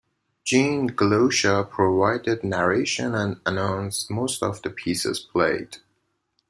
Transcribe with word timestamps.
Gene 0.43 0.89
Galusha 0.89 1.69
provided 1.69 2.43
narration 2.43 3.13
and 3.13 3.39
announced 3.45 4.09
most 4.09 4.41
of 4.41 4.59
the 4.63 4.71
pieces 4.71 5.19
played. 5.19 5.77